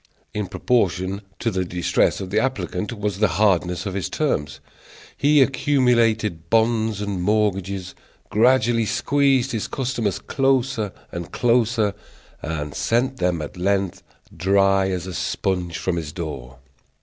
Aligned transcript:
In 0.33 0.47
proportion 0.47 1.21
to 1.37 1.51
the 1.51 1.63
distress 1.63 2.19
of 2.19 2.31
the 2.31 2.39
applicant 2.39 2.91
was 2.91 3.19
the 3.19 3.27
hardness 3.37 3.85
of 3.85 3.93
his 3.93 4.09
terms. 4.09 4.59
He 5.15 5.43
accumulated 5.43 6.49
bonds 6.49 7.01
and 7.01 7.21
mortgages, 7.21 7.93
gradually 8.31 8.87
squeezed 8.87 9.51
his 9.51 9.67
customers 9.67 10.17
closer 10.17 10.91
and 11.11 11.31
closer, 11.31 11.93
and 12.41 12.73
sent 12.73 13.17
them 13.17 13.43
at 13.43 13.57
length, 13.57 14.01
dry 14.35 14.89
as 14.89 15.05
a 15.05 15.13
sponge, 15.13 15.77
from 15.77 15.97
his 15.97 16.11
door. 16.11 16.57